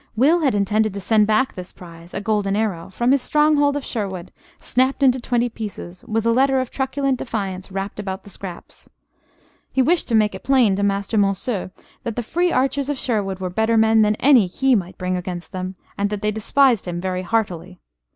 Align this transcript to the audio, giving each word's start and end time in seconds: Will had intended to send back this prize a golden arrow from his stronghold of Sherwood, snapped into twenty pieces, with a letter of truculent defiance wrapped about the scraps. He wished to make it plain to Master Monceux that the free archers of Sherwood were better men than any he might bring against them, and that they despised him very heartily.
Will 0.15 0.39
had 0.39 0.55
intended 0.55 0.95
to 0.95 0.99
send 0.99 1.27
back 1.27 1.53
this 1.53 1.71
prize 1.71 2.15
a 2.15 2.21
golden 2.21 2.55
arrow 2.55 2.89
from 2.89 3.11
his 3.11 3.21
stronghold 3.21 3.77
of 3.77 3.85
Sherwood, 3.85 4.31
snapped 4.59 5.03
into 5.03 5.21
twenty 5.21 5.47
pieces, 5.47 6.03
with 6.07 6.25
a 6.25 6.31
letter 6.31 6.59
of 6.59 6.71
truculent 6.71 7.19
defiance 7.19 7.71
wrapped 7.71 7.99
about 7.99 8.23
the 8.23 8.31
scraps. 8.31 8.89
He 9.71 9.83
wished 9.83 10.07
to 10.07 10.15
make 10.15 10.33
it 10.33 10.41
plain 10.41 10.75
to 10.75 10.81
Master 10.81 11.19
Monceux 11.19 11.69
that 12.01 12.15
the 12.15 12.23
free 12.23 12.51
archers 12.51 12.89
of 12.89 12.97
Sherwood 12.97 13.37
were 13.37 13.51
better 13.51 13.77
men 13.77 14.01
than 14.01 14.15
any 14.15 14.47
he 14.47 14.73
might 14.73 14.97
bring 14.97 15.15
against 15.15 15.51
them, 15.51 15.75
and 15.99 16.09
that 16.09 16.23
they 16.23 16.31
despised 16.31 16.87
him 16.87 16.99
very 16.99 17.21
heartily. 17.21 17.77